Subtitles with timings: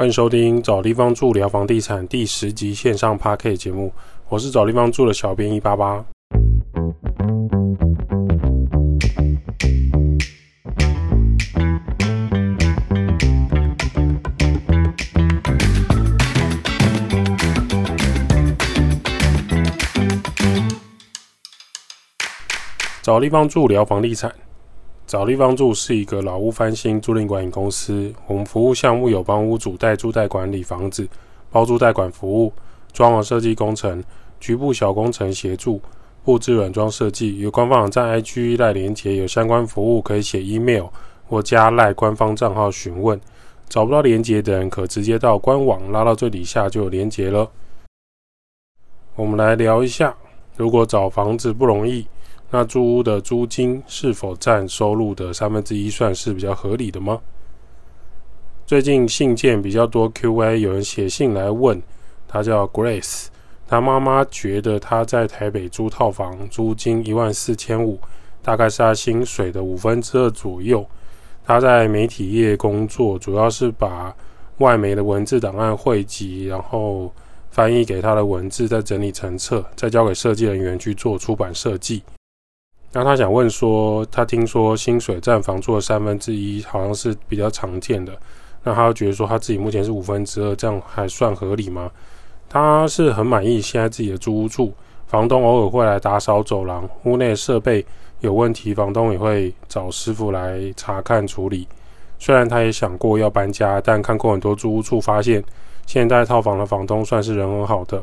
[0.00, 3.92] 欢迎收听找地方住聊房地产第十集线上 p a r k 节目，
[4.30, 6.02] 我是找地方住的小编一八八。
[23.02, 24.34] 找地方住聊房地产。
[25.10, 28.14] 找地方住是一个老屋翻新租赁管理公司。
[28.28, 31.08] 我们服务项目有帮屋主代租代管理房子、
[31.50, 32.52] 包租代管服务、
[32.92, 34.04] 装潢设计工程、
[34.38, 35.82] 局部小工程协助、
[36.22, 37.40] 布置软装设计。
[37.40, 40.84] 有官方网站 IG 赖连接，有相关服务可以写 email
[41.28, 43.20] 或加赖官方账号询问。
[43.68, 47.50] 找不到连接的人，可直接到官网拉到最底下就有连接了。
[49.16, 50.14] 我们来聊一下，
[50.56, 52.06] 如果找房子不容易。
[52.52, 57.20] 那租屋的租金是否占收入的三分之一，算是比较合理的吗？
[58.66, 61.80] 最近信件比较多，Q&A 有人写信来问，
[62.26, 63.26] 他叫 Grace，
[63.68, 67.98] 他妈妈觉得他在台北租套房，租金一万四千五，
[68.42, 70.84] 大概是他薪水的五分之二左右。
[71.44, 74.14] 他在媒体业工作，主要是把
[74.58, 77.12] 外媒的文字档案汇集，然后
[77.50, 82.02] 翻译给他的文字，再整理成册，再交给设计人员去做出版设计。
[82.92, 88.12] 那他想问说，他听说薪水占房租的三分之一，好像是比较常见的。
[88.64, 91.90] 那他觉得说，他自己目前是五分之二，这样还算合理吗？
[92.48, 94.72] 他是很满意现在自己的租屋处，
[95.06, 97.86] 房东偶尔会来打扫走廊，屋内设备
[98.18, 101.68] 有问题，房东也会找师傅来查看处理。
[102.18, 105.42] 虽然他也想过要搬家，但看过很多租屋处，发现
[105.86, 108.02] 现在套房的房东算是人很好的。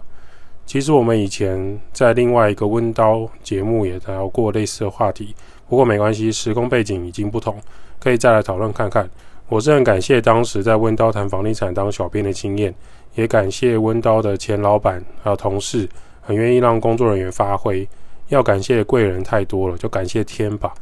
[0.68, 5.34] 其实我们以前在另外一个温刀节目也聊过类似的话题，
[5.70, 7.58] 不过没关系，时空背景已经不同，
[8.00, 9.10] 可以再来讨论看看。
[9.48, 12.76] 我是很感谢当时在温刀谈房地产当小编的经验，
[13.16, 15.88] 也感谢温刀的前老板还有同事，
[16.20, 17.88] 很愿意让工作人员发挥。
[18.28, 20.74] 要感谢的贵人太多了，就感谢天吧。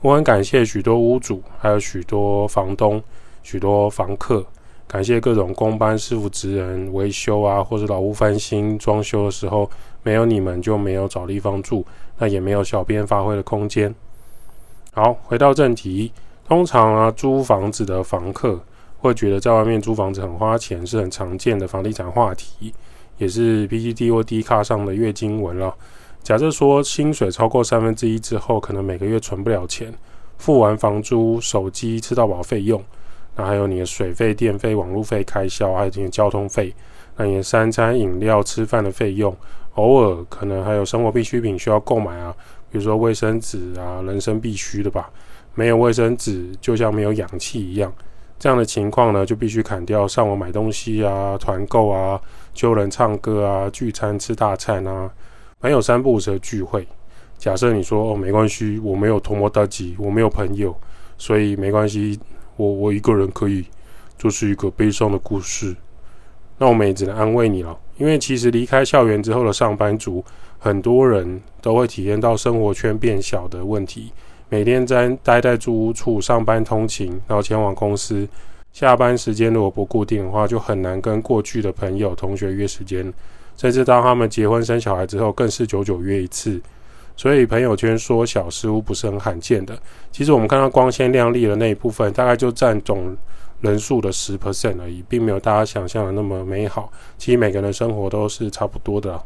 [0.00, 3.02] 我很感谢许多屋主，还有许多房东，
[3.42, 4.42] 许多房客。
[4.94, 9.68] 感谢各种工班师傅、职人维修啊，或者老屋翻新装修的时候，
[10.04, 11.84] 没有你们就没有找地方住，
[12.16, 13.92] 那也没有小编发挥的空间。
[14.92, 16.12] 好，回到正题，
[16.46, 18.60] 通常啊，租房子的房客
[18.98, 22.72] 会觉得在外面租房子很花钱，是很常见的房地产话题，
[23.18, 25.74] 也是 PGT 或 D 卡上的月经文了。
[26.22, 29.92] 假设说薪水超过三分之一之后，可能每个月存不了钱，
[30.38, 32.80] 付完房租、手机、吃到饱费用。
[33.36, 36.74] 那还有你的水费、电费、网络费开销，还有这些交通费，
[37.16, 39.36] 那你的三餐饮料、吃饭的费用，
[39.74, 42.34] 偶尔可能还有生活必需品需要购买啊，
[42.70, 45.10] 比如说卫生纸啊，人生必须的吧。
[45.56, 47.92] 没有卫生纸，就像没有氧气一样。
[48.38, 52.20] 这样的情况呢，就必须砍掉上网买东西啊、团购啊、
[52.52, 55.08] 揪人唱歌啊、聚餐吃大餐啊，
[55.60, 56.86] 朋友三不五时聚会。
[57.38, 60.74] 假设你说哦，没关系，我没有同摩大吉，我没有朋友，
[61.16, 62.18] 所以没关系。
[62.56, 63.64] 我我一个人可以，
[64.16, 65.74] 就是一个悲伤的故事。
[66.58, 70.24] 那我们也只能安慰你了，因为其实离开校园之后的上班族，
[70.58, 74.12] 很多人都会体验到生活圈变小的问题。
[74.48, 78.28] 每天在待在住屋处上班通勤，然后前往公司，
[78.72, 83.12] 下班时间如果不固定的话，就很难跟过去的朋友、同学约时间。
[83.56, 86.60] 甚至当他们结婚生小孩之后，更是久久约一次。
[87.16, 89.78] 所以朋友圈缩小似乎不是很罕见的。
[90.10, 93.16] 其实我们看到光鲜亮丽的那一部分，大概就占总
[93.60, 96.92] 人数的十 percent 而已，并没有大家想象的那么美好。
[97.16, 99.20] 其实每个人生活都是差不多的。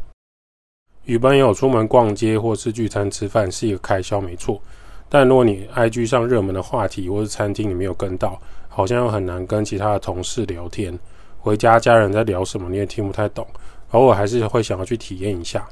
[1.05, 4.61] 与朋友出门逛街或是聚餐吃饭是一个开销，没错。
[5.09, 8.39] 但如果你 IG 上热门的话题或是餐厅你没有跟到，
[8.69, 10.97] 好像又很难跟其他的同事聊天。
[11.41, 13.47] 回家家人在聊什么你也听不太懂，
[13.93, 15.67] 偶尔还是会想要去体验一下。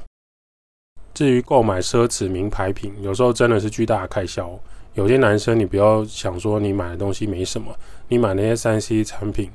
[1.17, 4.47] 至于购买奢侈名牌品，有时候真的是巨大的开销。
[4.93, 7.75] 有些男生，你不要想说你买的东西没什么，
[8.07, 9.49] 你买那些三 C 产品，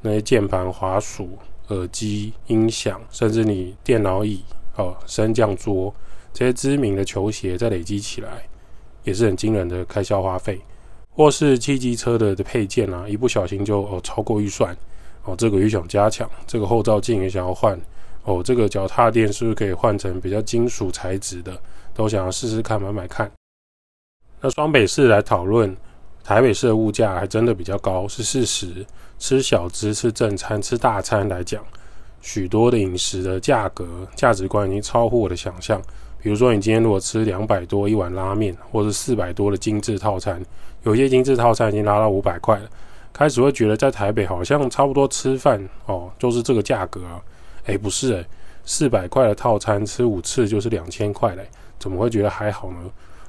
[0.00, 1.38] 那些键盘、滑鼠、
[1.68, 4.42] 耳机、音响，甚至你电脑椅、
[4.74, 5.94] 哦升降桌
[6.32, 8.42] 这些知名的球鞋，再累积起来，
[9.04, 10.60] 也是很惊人的开销花费。
[11.12, 14.76] 或是汽机车的的配件啊，一不小心就哦超过预算，
[15.22, 17.80] 哦这个也想加强，这个后照镜也想要换。
[18.30, 21.60] 哦，这个脚踏垫是不是可以换成比较金属材质的？
[21.92, 23.28] 都想要试试看，买买看。
[24.40, 25.76] 那双北市来讨论，
[26.22, 28.86] 台北市的物价还真的比较高，是事实。
[29.18, 31.62] 吃小吃、吃正餐、吃大餐来讲，
[32.22, 35.82] 许多的饮食的价格、价值观已经超乎我的想象。
[36.22, 40.40] 比如说，你今天如果吃两百多一碗拉面，或者四百多的精致套餐，
[40.84, 42.70] 有些精致套餐已经拉到五百块了。
[43.12, 47.20] 开始会觉得在台北好像差不多吃饭哦，就是这个价格啊。
[47.66, 48.26] 诶，不是诶，
[48.64, 51.48] 四百块的套餐吃五次就是两千块嘞，
[51.78, 52.78] 怎么会觉得还好呢？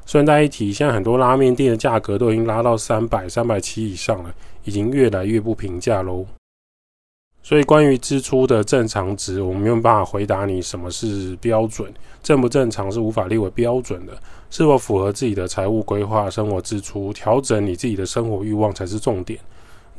[0.06, 4.33] 顺带一提，现在很多拉面店的价格都已经拉到三百、三百七以上了，
[4.63, 6.25] 已经越来越不平价喽。
[7.44, 11.92] 所以，关于支出的正常值，我们没有办法回答你什么是标准，
[12.22, 14.13] 正不正常是无法列为标准的。
[14.50, 19.39] 是否符合自己的财务规划、生活支出，调整你自己的生活欲望才是重点。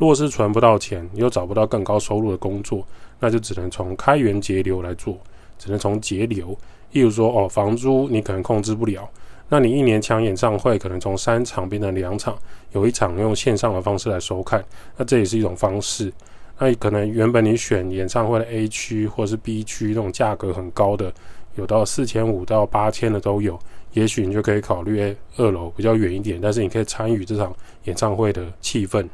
[0.07, 2.85] 若是存不到钱，又找不到更高收入的工作，
[3.21, 5.17] 那就只能从开源节流来做，
[5.59, 6.57] 只能从节流。
[6.91, 9.09] 例如说，哦，房租你可能控制不了，
[9.49, 12.37] 那你一年抢演唱会，可能从三场变成两场，
[12.73, 14.65] 有一场用线上的方式来收看，
[14.97, 16.13] 那这也是一种方式。
[16.59, 21.13] 那可能原本你选演唱会的 A 区或是 B 区，那种价格很高的，
[21.55, 23.59] 有到四千五到八千的都有，
[23.93, 29.09] 也许你就可以考虑二楼比较远一点，但是你可以参与这场演唱会的气氛。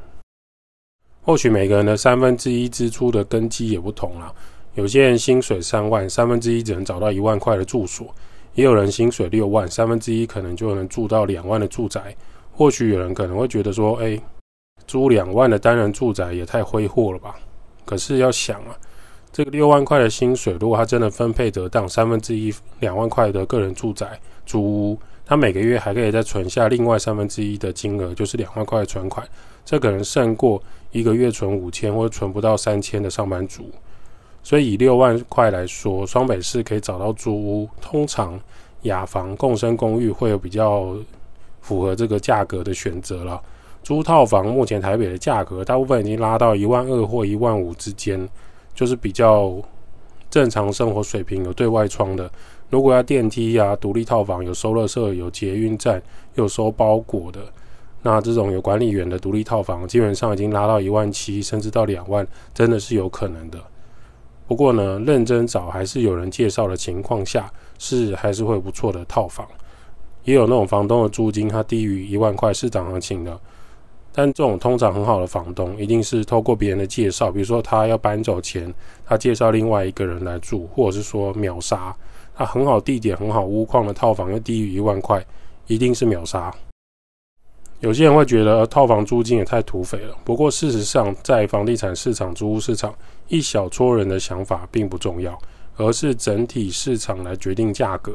[1.28, 4.32] 或许每个人的三分之一支出的根基也不同啦，
[4.76, 8.06] 有些人薪水三万，三分之一只能找到一万块的住所，
[8.54, 12.16] 也有人薪水六万，三分之一可能就能住到两万的住宅。
[12.50, 14.18] 或许有人可能会觉得说，哎。
[14.86, 17.34] 租两万的单人住宅也太挥霍了吧？
[17.84, 18.74] 可是要想啊，
[19.30, 29.28] 这个六万块的薪水，如果他真的分配得当，三分之一两万块的个人住宅租屋，他每个月还可以再存下另外三分之一的金额，就是两万块的存款，
[29.62, 33.70] 这可能胜过一个月存五千或存不到三千的上班族。
[34.42, 38.40] 所以以六万块来说，双北市可以找到租屋，通常
[38.82, 40.96] 雅房、共生公寓会有比较
[41.60, 43.42] 符合这个价格的选择了。
[43.82, 48.28] 租套房目前台北的价格大部分已经拉到一万二或一万五之间，
[48.74, 49.54] 就是比较
[50.30, 52.30] 正常生活水平，有对外窗的。
[52.70, 56.02] 如果要电梯啊、独立套房、有收热设、有捷运站、
[56.34, 57.40] 有收包裹的，
[58.02, 63.58] 那这种有管理员的独立套房，基本上已经拉到一万七，甚至到两万，真的是有可能的。
[64.46, 69.46] 不过呢，认真找还是有人介绍的情况下，是还是会不错的套房。
[70.24, 73.38] 也有那种房东的租金，它低于一万块，市场行情的。
[74.12, 78.72] 但这种通常很好的房东，一定是透过别人的介绍，比如说他要搬走前，
[79.04, 81.94] 他介绍另外一个人来住，或者是说秒杀。
[82.34, 85.24] 他很好地点、很好屋况的套房又低于一万块，
[85.66, 86.54] 一定是秒杀。
[87.80, 90.16] 有些人会觉得套房租金也太土匪了。
[90.24, 92.92] 不过事实上，在房地产市场、租屋市场，
[93.28, 95.38] 一小撮人的想法并不重要，
[95.76, 98.12] 而是整体市场来决定价格。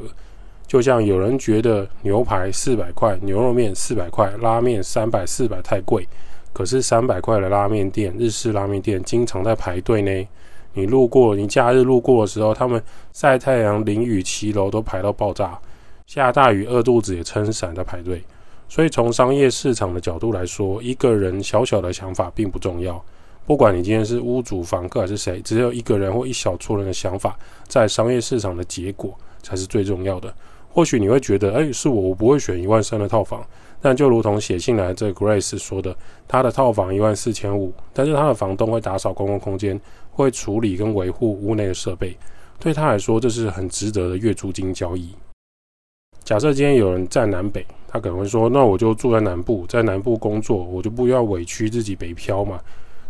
[0.66, 6.06] 就像有人觉得牛排四百块，牛肉面四百块，拉面三百四百太贵，
[6.52, 10.28] 可是三百块的拉面店、日式拉面店经常在排队呢。
[10.74, 12.82] 你路过，你假日路过的时候，他们
[13.12, 15.58] 晒太阳、淋雨、骑楼都排到爆炸，
[16.06, 18.22] 下大雨饿肚子也撑伞在排队。
[18.68, 23.02] 所以从商业市场的角度来说，一个人小小的想法并不重要。
[23.46, 27.38] 不管你今天是屋主、房客还是谁，只有一个人或一小撮人的想法，
[27.68, 30.34] 在商业市场的结果才是最重要的。
[30.70, 33.46] 或许你会觉得，哎，是我，我不会选一万三的套房。
[33.80, 35.94] 但就如同写信来这 Grace 说的，
[36.26, 39.78] 他的套房一万四千五，但是他的房东会打扫公共空间，
[40.10, 42.16] 会处理跟维护屋内的设备，
[42.58, 45.14] 对他来说这是很值得的月租金交易。
[46.24, 52.58] 假设今天有人在南北，他可能会说，那我就住在南部，在南部工作，我就不要委屈自己北漂嘛，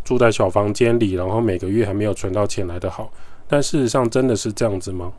[0.05, 3.11] 住在小房间里，然后每个月还没有存到钱来的好。
[3.49, 5.11] 但事实上真的是这样子吗？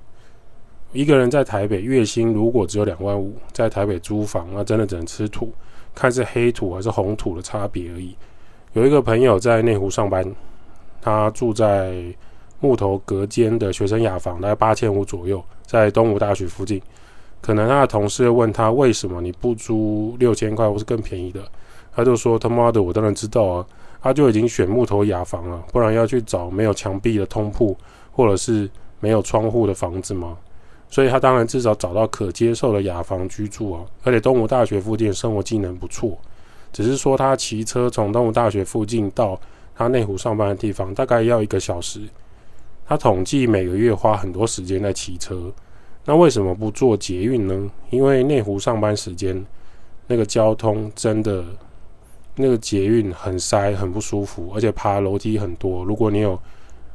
[0.91, 5.51] 一个人在台北月薪如果只有两万五，在台北租房，那真的只能吃土，
[5.95, 8.15] 看是黑土还是红土的差别而已。
[8.73, 10.23] 有一个朋友在内湖上班，
[11.01, 12.03] 他住在
[12.59, 16.79] 木头隔间的学生雅房，大概八千五左右，在东吴大学附近。
[17.45, 21.39] 可能他的同事问他为什么你不租六千块或是更便宜的，
[21.95, 23.65] 他就说他妈的，我当然知道啊，
[24.01, 27.77] 他就已经选木头雅房了，不然要去找没有墙壁的通铺
[28.11, 28.67] 或者是
[28.99, 30.35] 没有窗户的房子吗？
[30.89, 36.17] 所以他当然至少找到可接受的雅房居住啊，而且东吴大学附近生活技能不错，
[36.73, 39.39] 只是说他骑车从东吴大学附近到
[39.75, 42.01] 他内湖上班的地方大概要一个小时，
[42.87, 45.51] 他统计每个月花很多时间在骑车，
[46.05, 47.69] 那为什么不坐捷运呢？
[47.89, 49.45] 因为内湖上班时间
[50.07, 51.43] 那个交通真的
[52.35, 56.39] 那个捷运很塞很不舒服，而且爬楼梯很多，如果你有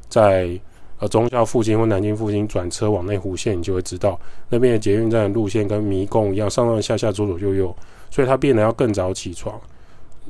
[0.09, 0.59] 在。
[1.01, 7.75] 呃中校附近或南京附近转车往内湖线，你就会知道那边的捷运站路线跟迷宫一样，上上下下左左右右，
[8.11, 9.59] 所以他变得要更早起床。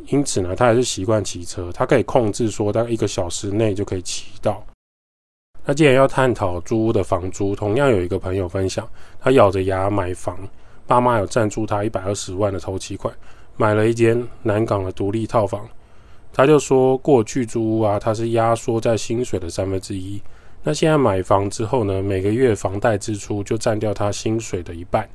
[0.06, 4.64] 因此呢，他还是习惯骑车，他可以控制说大概一个小时内就可以骑到。
[5.70, 8.84] 那既然要探讨租屋的房租，同样有一个朋友分享，
[9.20, 10.36] 他咬着牙买房，
[10.84, 13.14] 爸妈有赞助他一百二十万的头期款，
[13.56, 15.64] 买了一间南港的独立套房。
[16.32, 20.20] 他就说，过去租屋啊，它是压缩在薪水的三分之一。
[20.64, 25.08] 那现在买房之后呢，每个月房贷支出就占掉他薪水的一半。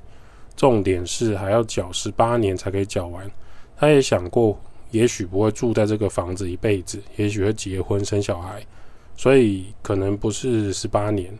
[0.55, 3.29] 重点是还要缴十八年才可以缴完。
[3.75, 4.57] 他也想过，
[4.91, 8.65] 也许不会住在这个房子一辈子，也许会结婚生小孩，
[9.15, 11.31] 所以可能不是十八年。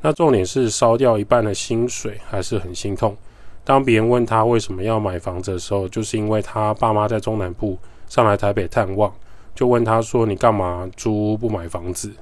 [0.00, 3.16] 那重点是烧掉一半的薪水，还是很心痛。
[3.64, 7.76] 当别人问他为什么要买房子的时候，就是因为他爸妈在中南部
[8.08, 9.12] 上来台北探望，
[9.54, 12.12] 就问他说：“你干嘛租不买房子？”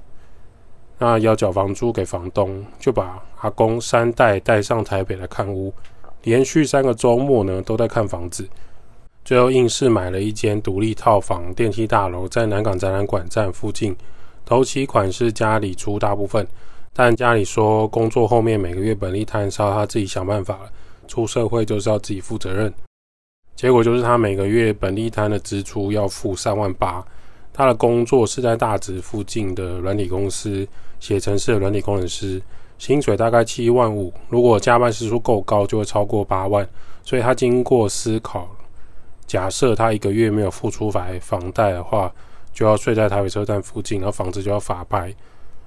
[0.98, 5.72] 那要缴房租给房东，就把阿公三代带上台北来看屋，
[6.22, 8.48] 连续三个周末呢都在看房子，
[9.22, 13.94] 最后硬是买了一间独立套房电梯大楼，在南港展览馆站附近，
[14.46, 16.46] 头期款是家里出大部分。
[16.94, 20.70] 但家里说，工作后面每个月本利摊烧，他自己想办法了。
[21.06, 22.72] 出社会就是要自己负责任。
[23.54, 27.04] 结果就是他每个月本利摊的支出要付三万八。
[27.52, 30.66] 他的工作是在大直附近的软体公司
[31.00, 32.40] 写程式的软体工程师，
[32.78, 34.12] 薪水大概七万五。
[34.28, 36.66] 如果加班时数够高，就会超过八万。
[37.02, 38.48] 所以他经过思考，
[39.26, 42.12] 假设他一个月没有付出房房贷的话，
[42.56, 45.14] 就要睡在台北车站附近，然后房子就要法拍。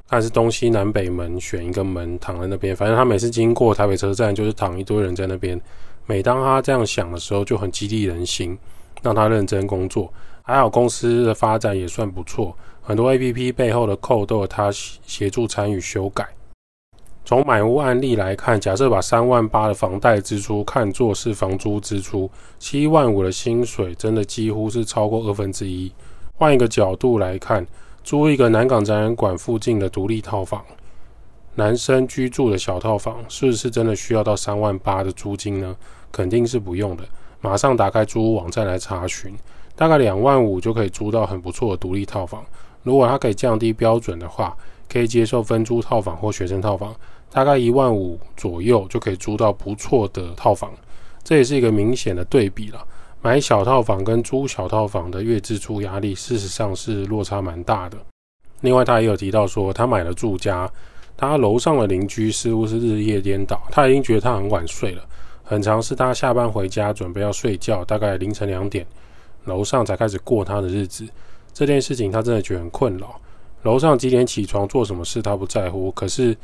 [0.08, 5.62] 看是东西南北门选一个门躺在那边，反正他每次经过台北车站就是躺一堆人在那边。
[6.08, 8.58] 每当他这样想的时候，就很激励人心，
[9.04, 10.12] 让他认真工作。
[10.42, 16.28] 还好公司的发展也算不错，很多 A P P 背后的扣都有他协助参与修改。
[17.24, 22.28] 从买屋案例来看，假设把三万八的房贷支出看作是房租支出，
[22.58, 25.92] 七万五的薪水真的几乎是超过二分之一。
[26.40, 27.68] 换一个角度来看。
[28.02, 30.64] 租一个南港展览馆附近的独立套房，
[31.56, 35.76] 男生居住的小套房，是不是真的需要到三万八的租金呢？
[36.12, 37.04] 肯定是不用的。
[37.42, 39.36] 马上打开租屋网站来查询，
[39.76, 42.44] 大概两万五就可以租到很不错的独立套房。
[42.82, 46.96] 如果它可以降低标准的话，可以接受分租套房或学生套房，
[47.30, 50.72] 大概一万五左右就可以租到不错的套房。
[51.22, 52.84] 这也是一个明显的对比了。
[53.22, 57.98] 买小套房跟租小套房的月支出压力，事实上是落差蛮大的。
[58.62, 60.72] 另外，他也有提到说，他买了住家，
[61.18, 65.04] 他楼上的邻居似乎是日夜颠倒，他已经觉得他很晚睡了。
[65.44, 68.86] 很长是他下班回家准备要睡觉，大概凌晨两点，
[69.46, 71.08] 楼上才开始过他的日子。
[71.54, 73.20] 这件事情他真的觉得很困扰。
[73.64, 76.38] 楼上几点起床做什么事他不在乎，可是，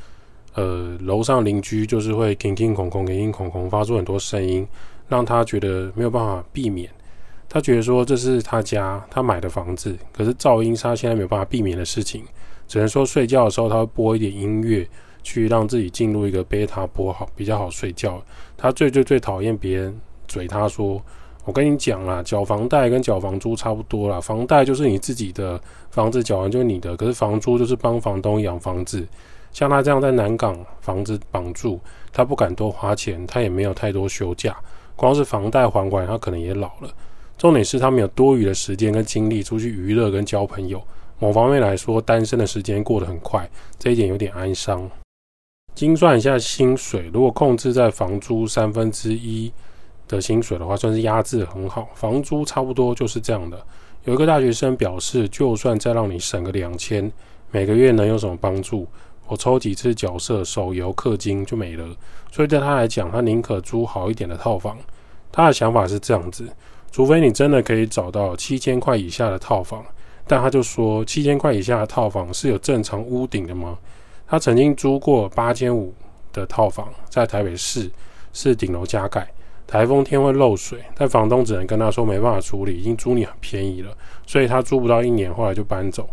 [0.55, 4.67] 呃，楼上邻居就是会叮叮空空、叮叮空空，发出很多声音。
[5.07, 6.89] 让他觉得没有办法避免，
[7.47, 12.24] 他觉得说这是他家他买的房子，可是噪音是他现在没有办法避免的事情，
[12.67, 14.88] 只能说睡觉的时候他会播一点音乐，
[15.21, 18.21] 去让自己进入一个贝塔波好比较好睡觉。
[18.57, 21.01] 他最最最讨厌别人嘴他说，
[21.43, 29.07] 我跟你讲啦，缴房贷跟缴房租差不多啦，房贷就是你自己的房子缴完就是你的，可是房租就是帮房东养房子。
[29.51, 31.79] 像他这样在南港房子绑住，
[32.12, 34.57] 他不敢多花钱，他也没有太多休假。
[34.95, 36.89] 光是房贷还完，他可能也老了。
[37.37, 40.81] 重点是他们有多余的时间跟精力出去娱乐跟交朋友。
[41.19, 44.89] 某方面来说，单身的时间过得很快，这一点有点哀伤。
[45.73, 49.51] 精算一下薪水，如果控制在房租三分之一
[50.07, 51.89] 的薪水的话，算是压制很好。
[51.95, 53.61] 房租差不多就是这样的。
[54.05, 57.11] 有一个大学生表示，就算再让你省个两千，
[57.51, 58.87] 每个月能有什么帮助？
[59.27, 61.86] 我抽几次角色手游氪金就没了，
[62.32, 64.77] 所以对他来讲，他宁可租好一点的套房。
[65.32, 66.48] 他的想法是这样子：
[66.91, 69.84] 除非你真的可以找到七千块以下的套房，
[70.27, 73.77] 但他就说七千块以下的套房是有正常屋顶的吗？
[74.27, 75.94] 他曾经租过八千五
[76.32, 77.91] 的套房，在台北市
[78.32, 79.27] 是顶楼加盖，
[79.67, 83.91] 台风天会漏水，但房东只能跟他说没办法处理，已经租你很便宜了，
[84.25, 86.10] 所以他租不到一年，后来就搬走。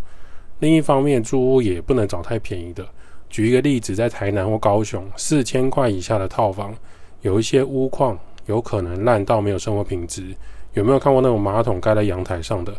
[0.59, 2.87] 另一方面，租屋也不能找太便宜的。
[3.33, 6.75] 举一个例子，在台南或高雄，四千块以下的套房，
[7.23, 10.37] 有一些屋况有可能烂到没有生活品质。
[10.75, 12.75] 有没有看过那种马桶盖在阳台上的？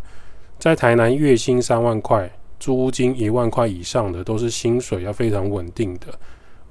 [0.59, 2.29] 在台南月薪三万块，
[2.59, 6.07] 租金一万块以上的，都是薪水要非常稳定的。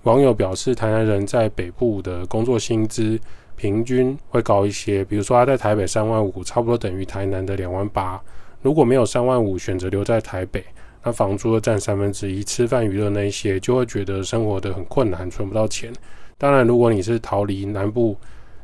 [0.04, 3.18] 网友表示，台南人在北部的工作薪资
[3.56, 8.22] 平均会高一些，比如说他在台北三万五，差不多等于台南的两万八。
[8.62, 10.64] 如果没有三万五，选择留在台北。
[11.04, 15.92] 那房租占三分之一，吃饭娱乐那些就会觉得生活的很困难，存不到钱。
[16.38, 18.16] 当然，如果你是逃离南部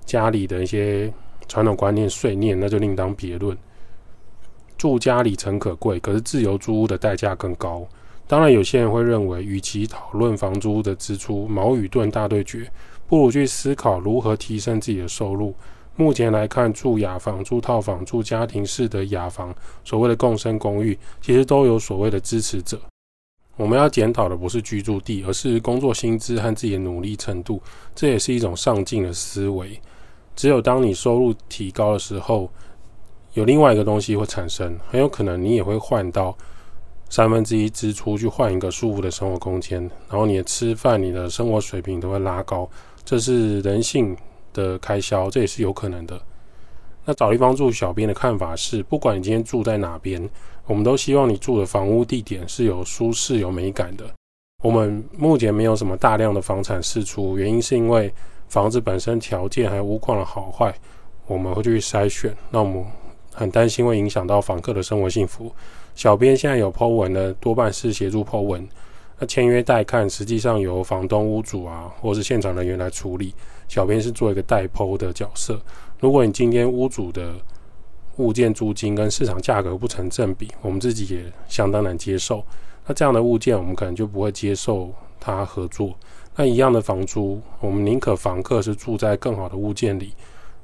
[0.06, 1.12] 家里的一些
[1.48, 3.56] 传统观念碎念，那就另当别论。
[4.76, 7.86] 住家里诚可贵，可是自由租屋的代价更高。
[8.28, 12.70] 当然，有些人会认为，与其讨论房租的支出，矛与盾大对决，
[13.08, 15.52] 不如去思考如何提升自己的收入。
[15.98, 19.52] 目前来看，住雅房、住套房、住家庭式的雅房，
[19.84, 22.80] 所谓的共生公寓，其实都有所谓的支持者。
[23.56, 27.60] 我们要检讨的不是居住地，而是工作薪资和自己的努力程度。
[27.96, 29.76] 这也是一种上进的思维。
[30.36, 32.48] 只有当你收入提高的时候，
[33.32, 36.32] 有另外一个东西会产生，很有可能你也会换到
[37.10, 42.70] 三分之一支出去换一个舒服的生活空间，然后你的吃饭、你的生活水平都会拉高。
[43.04, 44.16] 这是人性
[44.52, 46.20] 的开销，这也是有可能的。
[47.04, 50.28] 那找地方住，小编的看法是，不管你今天住在哪边，
[50.66, 54.04] 我们都希望你住的房屋地点是有舒适、有美感的。
[54.62, 58.12] 我们目前没有什么大量的房产释出，原因是因为
[58.48, 60.74] 房子本身条件还有屋况的好坏，
[61.26, 62.36] 我们会去筛选。
[62.50, 62.84] 那我们
[63.32, 65.50] 很担心会影响到房客的生活幸福。
[65.94, 68.68] 小编现在有 Po 文的，多半是协助 Po 文。
[69.18, 73.34] 那签约代看，实际上由房东、屋主啊，或是现场人员来处理。
[73.68, 75.60] 小编是做一个代剖的角色。
[76.00, 77.34] 如果你今天屋主的
[78.16, 82.44] 物件租金跟市场价格不成正比，我们自己也相当难接受。
[82.86, 85.94] 那这样的物件，我们可能就不会接受他合作。
[86.34, 90.14] 那一样的房租，我们宁可房客是住在更好的物件里，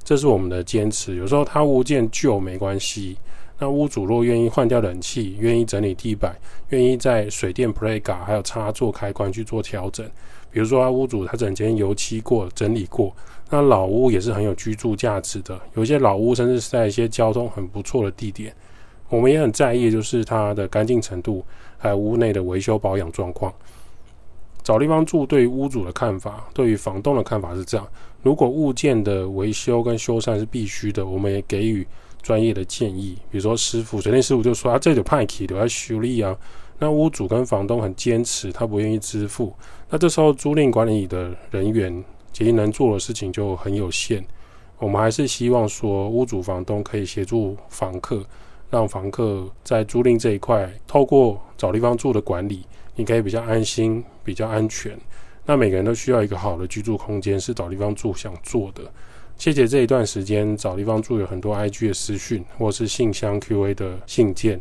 [0.03, 1.15] 这是我们的坚持。
[1.15, 3.17] 有时候他物件旧没关系。
[3.57, 6.35] 那屋主若愿意换掉冷气，愿意整理地板，
[6.69, 10.05] 愿意在水电 Playga 还有插座开关去做调整，
[10.55, 13.13] 比如说屋主他整间油漆过、整理过，
[13.49, 15.59] 那老屋也是很有居住价值的。
[15.73, 18.55] 有一些老屋甚至是在一些交通很不错的地点，
[19.09, 21.43] 我们也很在意，就是它的干净程度，
[21.77, 23.53] 还有屋内的维修保养状况。
[24.63, 27.85] 找地方住，对于屋主的看法，对于房东的看法是这样：
[28.23, 31.85] 如果物件的维修跟修缮是必须的，我们也给予。
[32.23, 36.35] 专业的建议，比如说师傅，水电师傅就说啊，这就派气的要修理啊。
[36.77, 39.53] 那屋主跟房东很坚持，他不愿意支付。
[39.89, 42.03] 那这时候租赁管理的人员
[42.33, 44.25] 其实能做的事情就很有限。
[44.77, 48.25] 我们还是希望说，屋主、房东可以协助房客，
[48.69, 52.65] 让房客在租赁这一块，透过找地方住的管理，
[52.95, 54.97] 你可以比较安心、比较安全。
[55.45, 58.83] 那每个人都需要一个好的居住空间，是找地方住想做的。
[59.37, 64.59] 谢谢这一段时间找地方住有很多 IG 的私讯或是信箱 QA 的信件，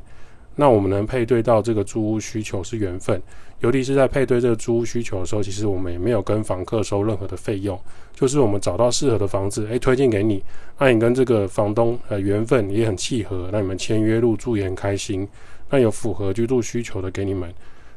[0.56, 3.20] 那我们能配对到这个租屋需求是缘分，
[3.60, 7.78] 尤其是在配对这个租屋需求的时候，其实我们也没有跟房客收任何的费用，
[8.14, 10.42] 就是我们找到适合的房子，诶，推荐给你，
[10.78, 15.26] 那你跟这个房东呃缘分也很契合，那你们签约入住也很开心，
[15.70, 17.52] 那有符合居住需求的给你们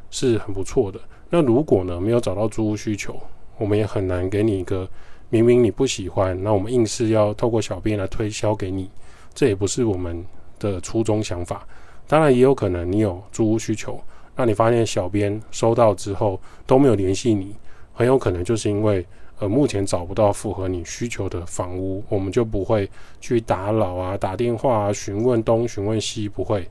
[0.10, 1.00] 是很不错的。
[1.30, 3.20] 那如果呢没有找到租屋需求，
[3.58, 4.88] 我们也很难给你一个。
[5.30, 8.90] 明明你不喜欢，那我们硬是要透过小编来推销给你，
[9.36, 10.26] 这也不是我们
[10.58, 11.68] 的初衷想法。
[12.08, 14.00] 当然，也有可能你有租屋需求，
[14.36, 17.54] 那你发现小编收到之后都没有联系你，
[17.94, 19.06] 很有可能就是因为
[19.40, 22.90] 呃目前找不到符合你需求的房屋，我们就不会
[23.20, 26.68] 去打扰啊、打电话啊、询问东询问西，不会。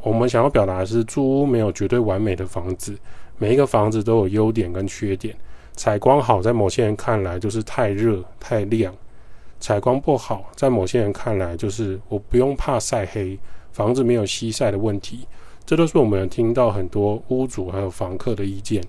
[0.00, 2.96] 我们想要表达的是，租屋没有绝对完美的房子，
[3.36, 5.36] 每一个房子都有优点跟缺点。
[5.74, 8.92] 采光好，在某些人看来就是太热太亮；
[9.60, 13.38] 采光不好，在某些人看来就是我不用怕晒黑，
[13.78, 15.20] 房子没有西晒的问题。
[15.64, 18.82] 这都是我们听到很多屋主还有房客的意见。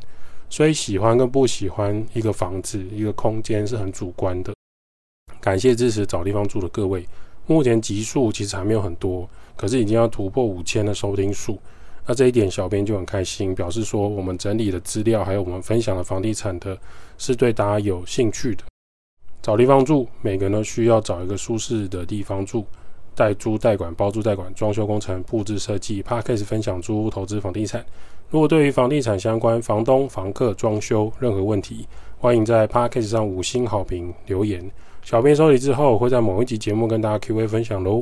[0.50, 4.52] 所以喜欢跟不喜欢一个房子、一个空间是很主观的。
[5.40, 7.08] 感谢支持找地方住的各位，
[7.46, 11.60] 目前集数其实还没有很多，可是已经要突破五千的收听数。
[12.08, 16.76] 那这一点，小编就很开心，表示说我们整理的资料，还有我们分享的房地产的，
[17.20, 18.64] 是对大家有兴趣的。
[19.40, 22.66] 找地方住，每个人都需要找一个舒适的地方住，
[23.20, 26.02] 代租代管、包租代管、装修工程、布置设计。
[26.02, 27.86] p a r k a s 分享租屋投资房地产。
[28.30, 31.86] 如果对于房地产相关、房东、房客、装修任何问题，
[32.18, 34.72] 欢迎在 p a r k a s 上五星好评留言。
[35.04, 38.02] 小编收集之后，会在某一集节目跟大家 Q&A 分享喽。